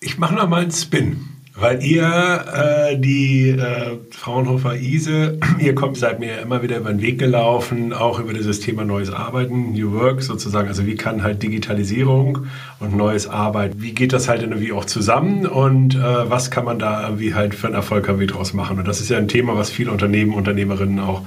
[0.00, 1.41] ich mache noch mal einen Spin.
[1.54, 7.02] Weil ihr, äh, die äh, Fraunhofer ISE, ihr kommt, seid mir immer wieder über den
[7.02, 10.68] Weg gelaufen, auch über dieses Thema neues Arbeiten, New Work sozusagen.
[10.68, 12.46] Also wie kann halt Digitalisierung
[12.80, 16.78] und neues Arbeiten, wie geht das halt irgendwie auch zusammen und äh, was kann man
[16.78, 18.78] da irgendwie halt für einen Erfolg irgendwie draus machen?
[18.78, 21.22] Und das ist ja ein Thema, was viele Unternehmen, Unternehmerinnen auch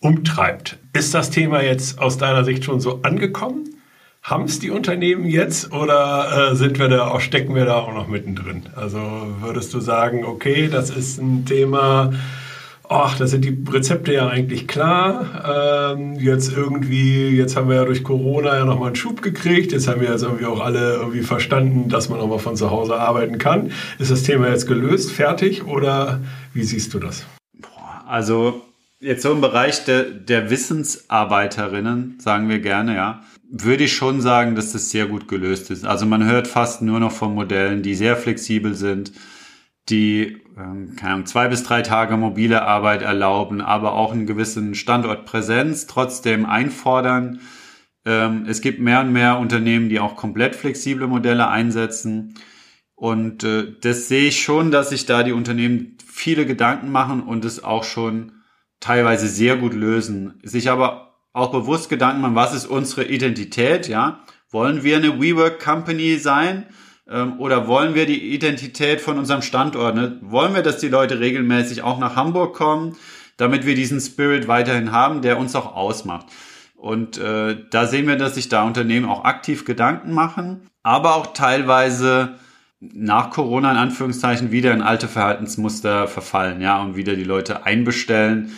[0.00, 0.78] umtreibt.
[0.94, 3.77] Ist das Thema jetzt aus deiner Sicht schon so angekommen?
[4.28, 7.94] Haben es die Unternehmen jetzt oder äh, sind wir da auch, stecken wir da auch
[7.94, 8.64] noch mittendrin?
[8.76, 8.98] Also
[9.40, 12.12] würdest du sagen, okay, das ist ein Thema,
[12.90, 15.94] ach, da sind die Rezepte ja eigentlich klar.
[15.96, 19.72] Ähm, jetzt irgendwie, jetzt haben wir ja durch Corona ja nochmal einen Schub gekriegt.
[19.72, 22.70] Jetzt haben wir jetzt irgendwie auch alle irgendwie verstanden, dass man auch mal von zu
[22.70, 23.72] Hause arbeiten kann.
[23.98, 26.20] Ist das Thema jetzt gelöst, fertig oder
[26.52, 27.24] wie siehst du das?
[28.06, 28.60] Also
[29.00, 34.54] jetzt so im Bereich der, der Wissensarbeiterinnen, sagen wir gerne, ja, würde ich schon sagen,
[34.54, 35.84] dass das sehr gut gelöst ist.
[35.84, 39.12] Also man hört fast nur noch von Modellen, die sehr flexibel sind,
[39.88, 44.74] die ähm, keine Ahnung, zwei bis drei Tage mobile Arbeit erlauben, aber auch einen gewissen
[44.74, 47.40] Standortpräsenz trotzdem einfordern.
[48.04, 52.34] Ähm, es gibt mehr und mehr Unternehmen, die auch komplett flexible Modelle einsetzen.
[52.94, 57.44] Und äh, das sehe ich schon, dass sich da die Unternehmen viele Gedanken machen und
[57.44, 58.32] es auch schon
[58.80, 60.40] teilweise sehr gut lösen.
[60.42, 61.07] Sich aber
[61.38, 64.20] auch bewusst Gedanken machen, was ist unsere Identität, ja?
[64.50, 66.66] Wollen wir eine WeWork Company sein?
[67.08, 69.94] Ähm, oder wollen wir die Identität von unserem Standort?
[69.94, 70.18] Ne?
[70.22, 72.96] Wollen wir, dass die Leute regelmäßig auch nach Hamburg kommen,
[73.36, 76.26] damit wir diesen Spirit weiterhin haben, der uns auch ausmacht?
[76.76, 81.32] Und äh, da sehen wir, dass sich da Unternehmen auch aktiv Gedanken machen, aber auch
[81.32, 82.36] teilweise
[82.80, 88.52] nach Corona in Anführungszeichen wieder in alte Verhaltensmuster verfallen, ja, und wieder die Leute einbestellen.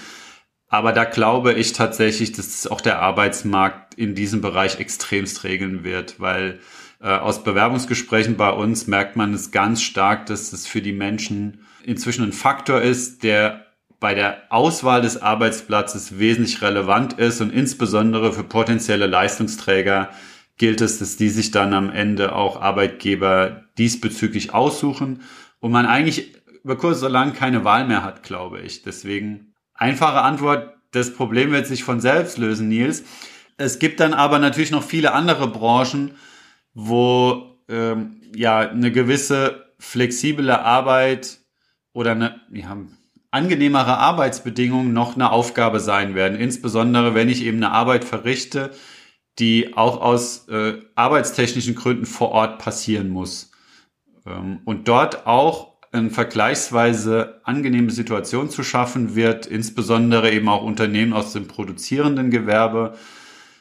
[0.70, 6.20] Aber da glaube ich tatsächlich, dass auch der Arbeitsmarkt in diesem Bereich extremst regeln wird,
[6.20, 6.61] weil
[7.00, 11.66] äh, aus Bewerbungsgesprächen bei uns merkt man es ganz stark, dass es für die Menschen
[11.83, 13.66] inzwischen ein Faktor ist, der
[13.98, 20.11] bei der Auswahl des Arbeitsplatzes wesentlich relevant ist und insbesondere für potenzielle Leistungsträger
[20.56, 25.22] gilt es, dass die sich dann am Ende auch Arbeitgeber diesbezüglich aussuchen
[25.59, 28.83] und man eigentlich über kurz oder lang keine Wahl mehr hat, glaube ich.
[28.83, 29.50] Deswegen
[29.81, 33.05] einfache Antwort, das Problem wird sich von selbst lösen, Nils.
[33.57, 36.12] Es gibt dann aber natürlich noch viele andere Branchen,
[36.75, 41.38] wo ähm, ja eine gewisse flexible Arbeit
[41.93, 42.77] oder eine ja,
[43.31, 46.38] angenehmere Arbeitsbedingungen noch eine Aufgabe sein werden.
[46.38, 48.71] Insbesondere wenn ich eben eine Arbeit verrichte,
[49.38, 53.53] die auch aus äh, arbeitstechnischen Gründen vor Ort passieren muss.
[54.27, 61.12] Ähm, und dort auch eine vergleichsweise angenehme Situation zu schaffen, wird insbesondere eben auch Unternehmen
[61.12, 62.94] aus dem produzierenden Gewerbe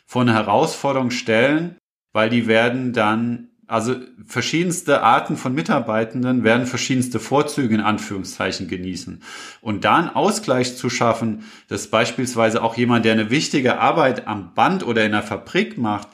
[0.05, 1.77] vor eine Herausforderung stellen,
[2.13, 9.21] weil die werden dann, also verschiedenste Arten von Mitarbeitenden werden verschiedenste Vorzüge in Anführungszeichen genießen.
[9.61, 14.53] Und da einen Ausgleich zu schaffen, dass beispielsweise auch jemand, der eine wichtige Arbeit am
[14.53, 16.07] Band oder in der Fabrik macht,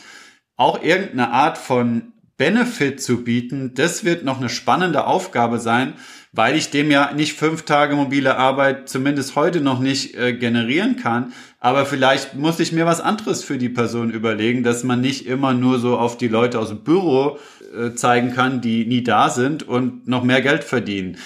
[0.58, 5.94] auch irgendeine Art von Benefit zu bieten, das wird noch eine spannende Aufgabe sein,
[6.34, 10.98] weil ich dem ja nicht fünf Tage mobile Arbeit zumindest heute noch nicht äh, generieren
[10.98, 11.32] kann.
[11.60, 15.54] Aber vielleicht muss ich mir was anderes für die Person überlegen, dass man nicht immer
[15.54, 17.40] nur so auf die Leute aus dem Büro
[17.74, 21.18] äh, zeigen kann, die nie da sind und noch mehr Geld verdienen.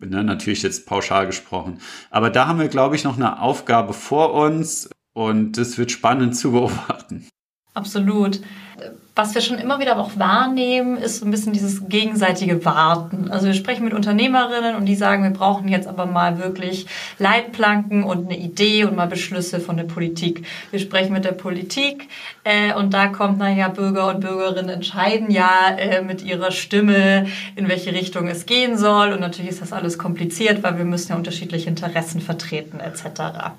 [0.00, 1.80] Ne, natürlich jetzt pauschal gesprochen.
[2.10, 6.36] Aber da haben wir, glaube ich, noch eine Aufgabe vor uns und es wird spannend
[6.36, 7.26] zu beobachten.
[7.74, 8.40] Absolut
[9.18, 13.32] was wir schon immer wieder auch wahrnehmen, ist so ein bisschen dieses gegenseitige Warten.
[13.32, 16.86] Also wir sprechen mit Unternehmerinnen und die sagen, wir brauchen jetzt aber mal wirklich
[17.18, 20.46] Leitplanken und eine Idee und mal Beschlüsse von der Politik.
[20.70, 22.06] Wir sprechen mit der Politik
[22.44, 27.26] äh, und da kommt, naja, Bürger und Bürgerinnen entscheiden ja äh, mit ihrer Stimme,
[27.56, 29.12] in welche Richtung es gehen soll.
[29.12, 33.56] Und natürlich ist das alles kompliziert, weil wir müssen ja unterschiedliche Interessen vertreten etc.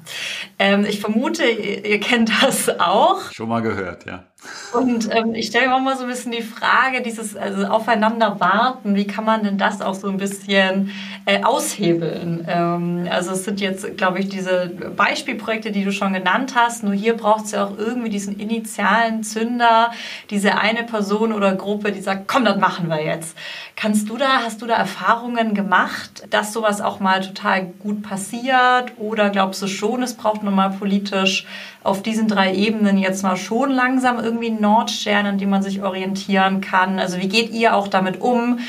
[0.58, 3.30] Ähm, ich vermute, ihr, ihr kennt das auch.
[3.34, 4.24] Schon mal gehört, ja.
[4.72, 8.40] Und ähm, ich stelle mir auch mal so ein bisschen die Frage, dieses also aufeinander
[8.40, 10.92] warten, wie kann man denn das auch so ein bisschen
[11.26, 12.46] äh, aushebeln?
[12.48, 16.94] Ähm, also es sind jetzt, glaube ich, diese Beispielprojekte, die du schon genannt hast, nur
[16.94, 19.92] hier braucht es ja auch irgendwie diesen initialen Zünder,
[20.30, 23.36] diese eine Person oder Gruppe, die sagt, komm, das machen wir jetzt.
[23.76, 28.94] Kannst du da, hast du da Erfahrungen gemacht, dass sowas auch mal total gut passiert?
[28.98, 31.46] Oder glaubst du schon, es braucht nochmal politisch
[31.84, 35.82] auf diesen drei Ebenen jetzt mal schon langsam irgendwie einen Nordstern, an dem man sich
[35.82, 37.00] orientieren kann?
[37.00, 38.60] Also wie geht ihr auch damit um,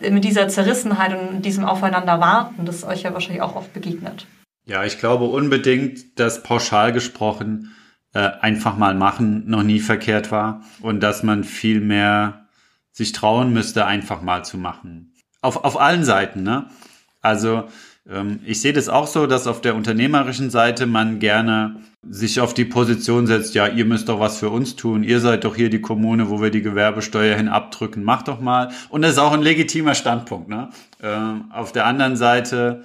[0.00, 4.26] mit dieser Zerrissenheit und diesem Aufeinanderwarten, das euch ja wahrscheinlich auch oft begegnet?
[4.66, 7.74] Ja, ich glaube unbedingt, dass pauschal gesprochen
[8.12, 12.46] äh, einfach mal machen noch nie verkehrt war und dass man viel mehr
[12.92, 15.14] sich trauen müsste, einfach mal zu machen.
[15.42, 16.66] Auf, auf allen Seiten, ne?
[17.20, 17.64] Also
[18.08, 21.76] ähm, ich sehe das auch so, dass auf der unternehmerischen Seite man gerne
[22.08, 25.44] sich auf die Position setzt, ja, ihr müsst doch was für uns tun, ihr seid
[25.44, 28.72] doch hier die Kommune, wo wir die Gewerbesteuer hin abdrücken, macht doch mal.
[28.88, 30.48] Und das ist auch ein legitimer Standpunkt.
[30.48, 30.70] Ne?
[31.02, 32.84] Ähm, auf der anderen Seite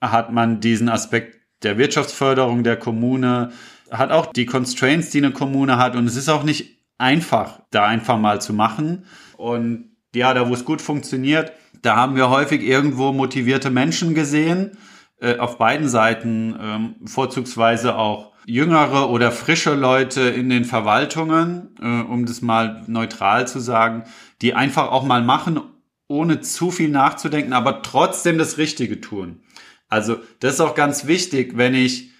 [0.00, 3.50] hat man diesen Aspekt der Wirtschaftsförderung der Kommune,
[3.90, 5.96] hat auch die Constraints, die eine Kommune hat.
[5.96, 9.04] Und es ist auch nicht einfach, da einfach mal zu machen.
[9.36, 14.78] Und ja, da wo es gut funktioniert, da haben wir häufig irgendwo motivierte Menschen gesehen,
[15.20, 22.02] äh, auf beiden Seiten, ähm, vorzugsweise auch jüngere oder frische Leute in den Verwaltungen, äh,
[22.02, 24.04] um das mal neutral zu sagen,
[24.42, 25.60] die einfach auch mal machen,
[26.08, 29.42] ohne zu viel nachzudenken, aber trotzdem das Richtige tun.
[29.88, 32.10] Also das ist auch ganz wichtig, wenn ich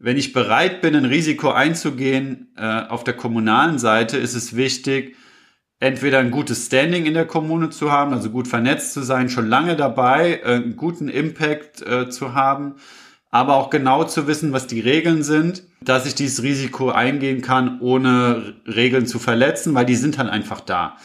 [0.00, 5.16] wenn ich bereit bin, ein Risiko einzugehen äh, auf der kommunalen Seite, ist es wichtig,
[5.80, 9.48] entweder ein gutes Standing in der Kommune zu haben, also gut vernetzt zu sein, schon
[9.48, 12.76] lange dabei, äh, einen guten Impact äh, zu haben,
[13.30, 17.80] aber auch genau zu wissen, was die Regeln sind, dass ich dieses Risiko eingehen kann,
[17.80, 20.98] ohne Regeln zu verletzen, weil die sind halt einfach da.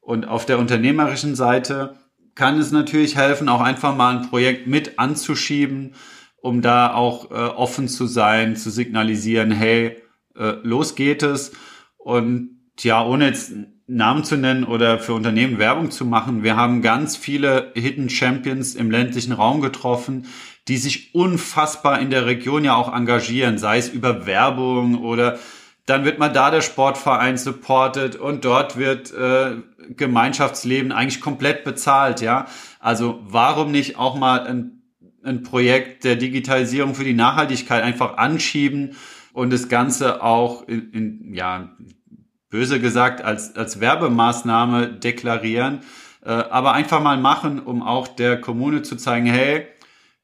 [0.00, 1.96] Und auf der unternehmerischen Seite
[2.34, 5.94] kann es natürlich helfen, auch einfach mal ein Projekt mit anzuschieben,
[6.40, 9.98] um da auch äh, offen zu sein, zu signalisieren, hey,
[10.34, 11.52] äh, los geht es.
[11.98, 13.52] Und ja, ohne jetzt
[13.86, 18.74] Namen zu nennen oder für Unternehmen Werbung zu machen, wir haben ganz viele Hidden Champions
[18.74, 20.26] im ländlichen Raum getroffen,
[20.68, 25.38] die sich unfassbar in der Region ja auch engagieren, sei es über Werbung oder
[25.86, 29.56] dann wird mal da der Sportverein supported und dort wird äh,
[29.96, 32.46] Gemeinschaftsleben eigentlich komplett bezahlt, ja.
[32.78, 34.82] Also warum nicht auch mal ein,
[35.24, 38.96] ein Projekt der Digitalisierung für die Nachhaltigkeit einfach anschieben
[39.32, 41.70] und das Ganze auch in, in ja,
[42.50, 45.80] böse gesagt, als, als Werbemaßnahme deklarieren,
[46.24, 49.66] äh, aber einfach mal machen, um auch der Kommune zu zeigen, hey,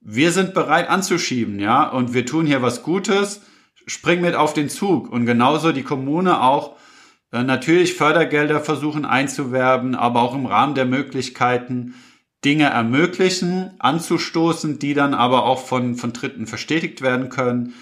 [0.08, 3.40] wir sind bereit anzuschieben, ja, und wir tun hier was Gutes,
[3.88, 5.10] spring mit auf den Zug.
[5.10, 6.76] Und genauso die Kommune auch
[7.32, 11.94] äh, natürlich Fördergelder versuchen einzuwerben, aber auch im Rahmen der Möglichkeiten
[12.44, 17.74] Dinge ermöglichen, anzustoßen, die dann aber auch von, von Dritten verstetigt werden können.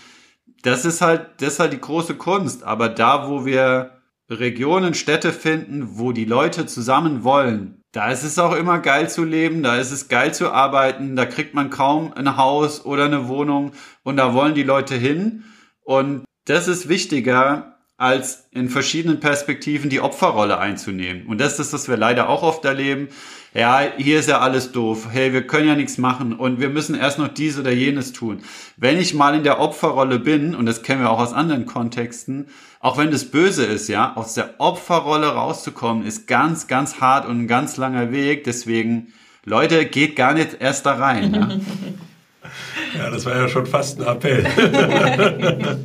[0.63, 2.63] Das ist halt, das ist halt die große Kunst.
[2.63, 8.41] Aber da, wo wir Regionen, Städte finden, wo die Leute zusammen wollen, da ist es
[8.41, 12.13] auch immer geil zu leben, da ist es geil zu arbeiten, da kriegt man kaum
[12.13, 13.71] ein Haus oder eine Wohnung
[14.03, 15.45] und da wollen die Leute hin.
[15.85, 21.27] Und das ist wichtiger, als in verschiedenen Perspektiven die Opferrolle einzunehmen.
[21.27, 23.09] Und das ist, das wir leider auch oft erleben.
[23.55, 25.07] Ja, hier ist ja alles doof.
[25.13, 28.43] Hey, wir können ja nichts machen und wir müssen erst noch dies oder jenes tun.
[28.77, 32.49] Wenn ich mal in der Opferrolle bin, und das kennen wir auch aus anderen Kontexten,
[32.81, 37.43] auch wenn das böse ist, ja, aus der Opferrolle rauszukommen, ist ganz, ganz hart und
[37.43, 38.43] ein ganz langer Weg.
[38.43, 39.13] Deswegen,
[39.45, 41.33] Leute, geht gar nicht erst da rein.
[41.33, 41.49] Ja,
[43.05, 44.45] ja das war ja schon fast ein Appell.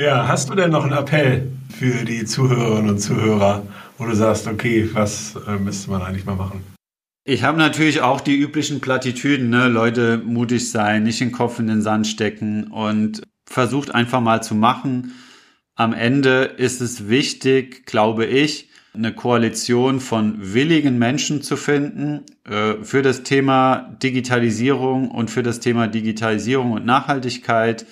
[0.00, 3.62] ja, hast du denn noch einen Appell für die Zuhörerinnen und Zuhörer,
[4.00, 6.64] wo du sagst, okay, was äh, müsste man eigentlich mal machen?
[7.24, 9.68] Ich habe natürlich auch die üblichen Plattitüden, ne?
[9.68, 14.54] Leute mutig sein, nicht den Kopf in den Sand stecken und versucht einfach mal zu
[14.54, 15.12] machen
[15.80, 22.74] am Ende ist es wichtig, glaube ich, eine Koalition von willigen Menschen zu finden äh,
[22.82, 27.86] für das Thema Digitalisierung und für das Thema Digitalisierung und Nachhaltigkeit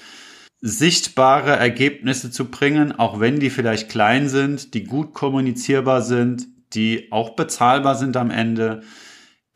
[0.61, 7.12] sichtbare Ergebnisse zu bringen, auch wenn die vielleicht klein sind, die gut kommunizierbar sind, die
[7.12, 8.83] auch bezahlbar sind am Ende,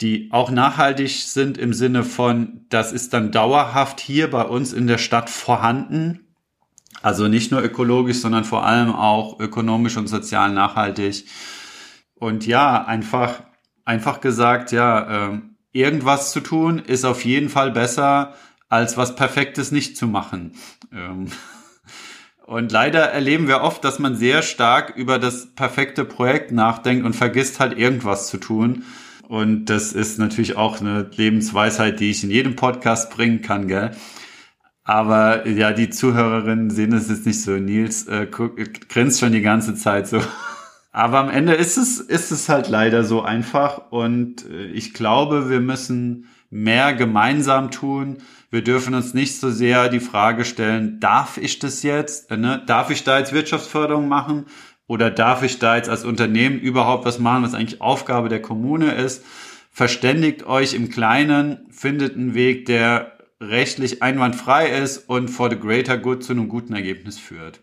[0.00, 4.86] die auch nachhaltig sind im Sinne von, das ist dann dauerhaft hier bei uns in
[4.86, 6.22] der Stadt vorhanden
[7.02, 11.26] also nicht nur ökologisch, sondern vor allem auch ökonomisch und sozial nachhaltig.
[12.14, 13.42] Und ja, einfach,
[13.84, 15.40] einfach gesagt, ja, äh,
[15.72, 18.34] irgendwas zu tun ist auf jeden Fall besser,
[18.72, 20.52] als was Perfektes nicht zu machen.
[20.94, 21.26] Ähm,
[22.46, 27.14] und leider erleben wir oft, dass man sehr stark über das perfekte Projekt nachdenkt und
[27.14, 28.85] vergisst halt irgendwas zu tun.
[29.28, 33.90] Und das ist natürlich auch eine Lebensweisheit, die ich in jedem Podcast bringen kann, gell?
[34.85, 37.52] Aber ja, die Zuhörerinnen sehen es jetzt nicht so.
[37.52, 40.20] Nils äh, grinst schon die ganze Zeit so.
[40.92, 43.90] Aber am Ende ist es, ist es halt leider so einfach.
[43.90, 48.18] Und äh, ich glaube, wir müssen mehr gemeinsam tun.
[48.50, 52.30] Wir dürfen uns nicht so sehr die Frage stellen, darf ich das jetzt?
[52.30, 52.62] Äh, ne?
[52.66, 54.44] Darf ich da jetzt Wirtschaftsförderung machen?
[54.86, 58.92] Oder darf ich da jetzt als Unternehmen überhaupt was machen, was eigentlich Aufgabe der Kommune
[58.92, 59.24] ist?
[59.70, 65.96] Verständigt euch im Kleinen, findet einen Weg, der rechtlich einwandfrei ist und for the greater
[65.96, 67.60] good zu einem guten Ergebnis führt.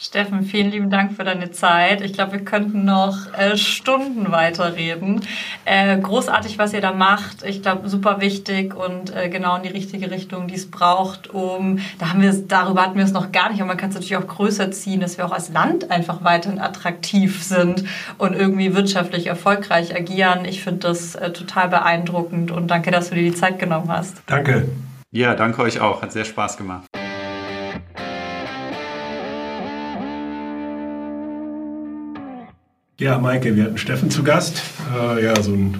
[0.00, 2.02] Steffen, vielen lieben Dank für deine Zeit.
[2.02, 5.22] Ich glaube, wir könnten noch äh, Stunden weiterreden.
[5.64, 7.42] Äh, großartig, was ihr da macht.
[7.42, 11.80] Ich glaube, super wichtig und äh, genau in die richtige Richtung, die es braucht, um,
[11.98, 14.16] da haben wir darüber hatten wir es noch gar nicht, aber man kann es natürlich
[14.16, 17.82] auch größer ziehen, dass wir auch als Land einfach weiterhin attraktiv sind
[18.18, 20.44] und irgendwie wirtschaftlich erfolgreich agieren.
[20.44, 24.22] Ich finde das äh, total beeindruckend und danke, dass du dir die Zeit genommen hast.
[24.26, 24.68] Danke.
[25.10, 26.02] Ja, danke euch auch.
[26.02, 26.86] Hat sehr Spaß gemacht.
[33.00, 34.60] Ja, Maike, wir hatten Steffen zu Gast.
[34.92, 35.76] Äh, ja, so ein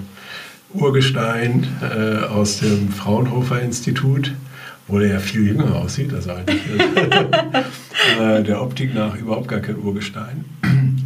[0.73, 4.33] Urgestein äh, aus dem Fraunhofer Institut,
[4.87, 6.13] wo der ja viel jünger aussieht.
[6.13, 6.29] Also
[8.21, 10.45] äh, der Optik nach überhaupt gar kein Urgestein.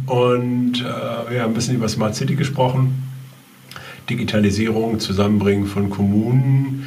[0.06, 3.02] Und äh, wir haben ein bisschen über Smart City gesprochen.
[4.08, 6.86] Digitalisierung, Zusammenbringen von Kommunen,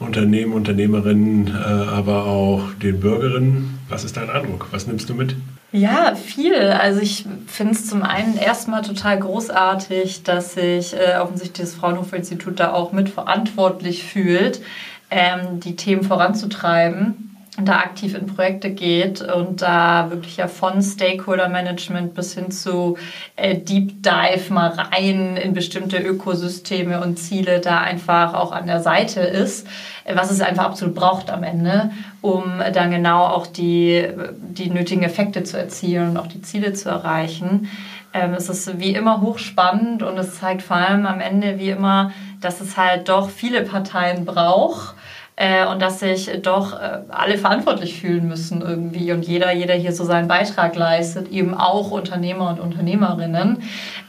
[0.00, 3.78] Unternehmen, Unternehmerinnen, äh, aber auch den Bürgerinnen.
[3.88, 4.68] Was ist dein Eindruck?
[4.70, 5.34] Was nimmst du mit?
[5.76, 6.54] Ja, viel.
[6.54, 12.58] Also ich finde es zum einen erstmal total großartig, dass sich äh, offensichtlich das Fraunhofer-Institut
[12.60, 14.62] da auch mitverantwortlich fühlt,
[15.10, 17.25] ähm, die Themen voranzutreiben
[17.58, 22.98] da aktiv in Projekte geht und da wirklich ja von Stakeholder Management bis hin zu
[23.36, 28.80] äh, Deep Dive mal rein in bestimmte Ökosysteme und Ziele da einfach auch an der
[28.80, 29.66] Seite ist,
[30.04, 31.90] äh, was es einfach absolut braucht am Ende,
[32.20, 34.06] um dann genau auch die,
[34.50, 37.70] die nötigen Effekte zu erzielen und auch die Ziele zu erreichen.
[38.12, 42.12] Ähm, es ist wie immer hochspannend und es zeigt vor allem am Ende wie immer,
[42.42, 44.95] dass es halt doch viele Parteien braucht
[45.36, 49.92] äh, und dass sich doch äh, alle verantwortlich fühlen müssen irgendwie und jeder, jeder hier
[49.92, 53.62] so seinen Beitrag leistet, eben auch Unternehmer und Unternehmerinnen,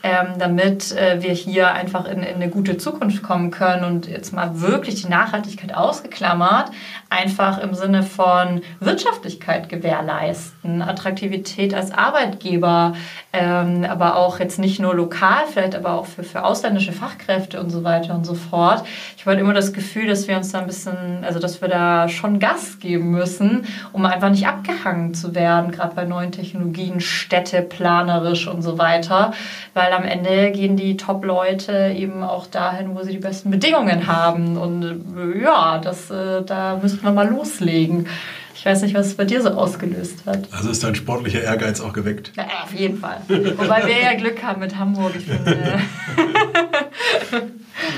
[0.04, 4.32] ähm, damit äh, wir hier einfach in, in eine gute Zukunft kommen können und jetzt
[4.32, 6.72] mal wirklich die Nachhaltigkeit ausgeklammert,
[7.10, 12.94] einfach im Sinne von Wirtschaftlichkeit gewährleisten, Attraktivität als Arbeitgeber,
[13.34, 17.70] ähm, aber auch jetzt nicht nur lokal, vielleicht aber auch für, für ausländische Fachkräfte und
[17.70, 18.86] so weiter und so fort.
[19.18, 22.10] Ich habe immer das Gefühl, dass wir uns da ein bisschen also dass wir da
[22.10, 27.62] schon Gas geben müssen, um einfach nicht abgehangen zu werden, gerade bei neuen Technologien, Städte,
[27.62, 29.34] planerisch und so weiter.
[29.74, 34.58] Weil am Ende gehen die Top-Leute eben auch dahin, wo sie die besten Bedingungen haben.
[34.58, 38.08] Und äh, ja, das, äh, da müssten wir mal loslegen.
[38.56, 40.48] Ich weiß nicht, was es bei dir so ausgelöst hat.
[40.52, 42.32] Also ist dein sportlicher Ehrgeiz auch geweckt?
[42.36, 43.22] Ja, auf jeden Fall.
[43.28, 45.80] Wobei wir ja Glück haben mit Hamburg, ich finde.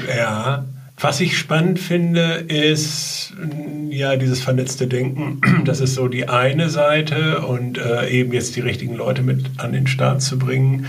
[0.17, 0.65] ja.
[1.01, 3.33] Was ich spannend finde, ist
[3.89, 5.39] ja dieses vernetzte Denken.
[5.63, 9.71] Das ist so die eine Seite und äh, eben jetzt die richtigen Leute mit an
[9.71, 10.87] den Start zu bringen.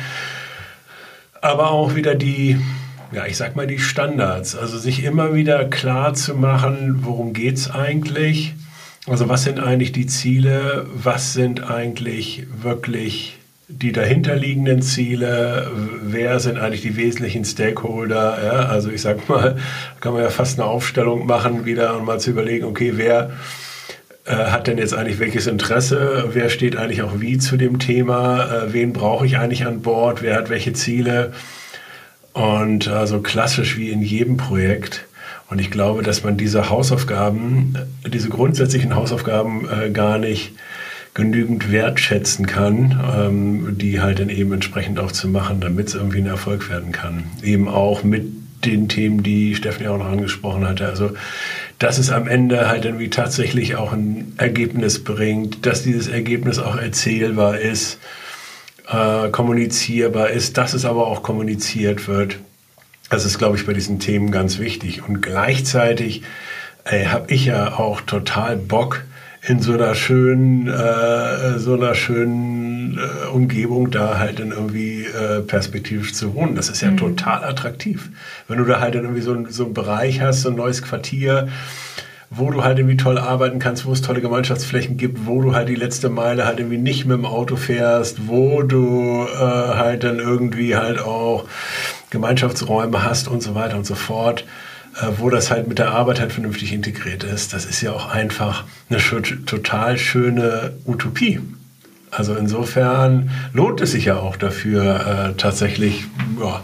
[1.40, 2.58] Aber auch wieder die,
[3.12, 4.56] ja, ich sag mal die Standards.
[4.56, 8.54] Also sich immer wieder klar zu machen, worum geht es eigentlich?
[9.06, 10.86] Also was sind eigentlich die Ziele?
[10.92, 13.39] Was sind eigentlich wirklich
[13.70, 15.70] die dahinterliegenden Ziele,
[16.02, 18.38] wer sind eigentlich die wesentlichen Stakeholder.
[18.44, 18.68] Ja?
[18.68, 19.56] Also ich sag mal,
[20.00, 23.30] kann man ja fast eine Aufstellung machen wieder und mal zu überlegen, okay, wer
[24.26, 28.44] äh, hat denn jetzt eigentlich welches Interesse, wer steht eigentlich auch wie zu dem Thema,
[28.44, 31.32] äh, wen brauche ich eigentlich an Bord, wer hat welche Ziele.
[32.32, 35.06] Und also klassisch wie in jedem Projekt.
[35.48, 37.74] Und ich glaube, dass man diese Hausaufgaben,
[38.06, 40.52] diese grundsätzlichen Hausaufgaben äh, gar nicht
[41.14, 46.18] genügend wertschätzen kann, ähm, die halt dann eben entsprechend auch zu machen, damit es irgendwie
[46.18, 47.24] ein Erfolg werden kann.
[47.42, 48.26] Eben auch mit
[48.64, 50.86] den Themen, die Steffen ja auch noch angesprochen hatte.
[50.86, 51.12] Also,
[51.78, 56.76] dass es am Ende halt irgendwie tatsächlich auch ein Ergebnis bringt, dass dieses Ergebnis auch
[56.76, 57.98] erzählbar ist,
[58.88, 62.38] äh, kommunizierbar ist, dass es aber auch kommuniziert wird.
[63.08, 65.02] Das ist, glaube ich, bei diesen Themen ganz wichtig.
[65.08, 66.22] Und gleichzeitig
[66.84, 69.04] äh, habe ich ja auch total Bock,
[69.42, 75.40] in so einer schönen, äh, so einer schönen äh, Umgebung da halt dann irgendwie äh,
[75.40, 76.54] perspektivisch zu wohnen.
[76.54, 76.98] Das ist ja mhm.
[76.98, 78.10] total attraktiv.
[78.48, 80.82] Wenn du da halt dann irgendwie so, ein, so einen Bereich hast, so ein neues
[80.82, 81.48] Quartier,
[82.28, 85.68] wo du halt irgendwie toll arbeiten kannst, wo es tolle Gemeinschaftsflächen gibt, wo du halt
[85.68, 90.18] die letzte Meile halt irgendwie nicht mit dem Auto fährst, wo du äh, halt dann
[90.18, 91.46] irgendwie halt auch
[92.10, 94.44] Gemeinschaftsräume hast und so weiter und so fort.
[94.96, 97.52] Äh, wo das halt mit der Arbeit halt vernünftig integriert ist.
[97.52, 99.00] Das ist ja auch einfach eine
[99.46, 101.40] total schöne Utopie.
[102.10, 106.04] Also insofern lohnt es sich ja auch dafür, äh, tatsächlich
[106.40, 106.60] ja,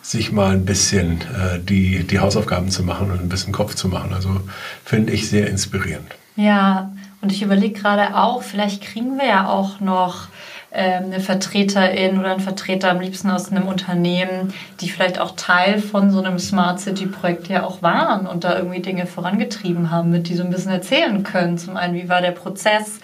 [0.00, 3.88] sich mal ein bisschen äh, die, die Hausaufgaben zu machen und ein bisschen Kopf zu
[3.88, 4.12] machen.
[4.14, 4.40] Also
[4.84, 6.14] finde ich sehr inspirierend.
[6.36, 10.28] Ja, und ich überlege gerade auch, vielleicht kriegen wir ja auch noch
[10.72, 16.10] eine Vertreterin oder ein Vertreter am liebsten aus einem Unternehmen, die vielleicht auch Teil von
[16.10, 20.28] so einem Smart City Projekt ja auch waren und da irgendwie Dinge vorangetrieben haben, mit
[20.28, 21.56] die so ein bisschen erzählen können.
[21.56, 23.00] Zum einen, wie war der Prozess,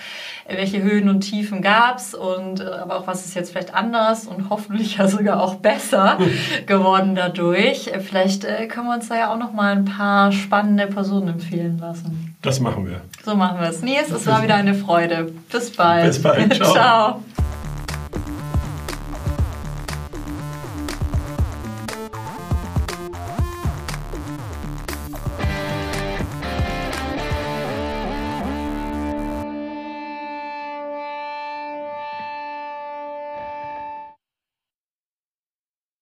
[0.48, 4.26] welche Höhen und Tiefen gab es und äh, aber auch was ist jetzt vielleicht anders
[4.26, 6.18] und hoffentlich ja sogar auch besser
[6.66, 7.90] geworden dadurch.
[8.00, 11.78] Vielleicht äh, können wir uns da ja auch noch mal ein paar spannende Personen empfehlen
[11.78, 12.36] lassen.
[12.42, 13.02] Das machen wir.
[13.24, 13.82] So machen wir es.
[13.82, 15.32] Nies, es war wieder eine Freude.
[15.50, 16.06] Bis bald.
[16.06, 16.54] Bis bald.
[16.56, 16.72] Ciao.
[16.72, 17.22] Ciao.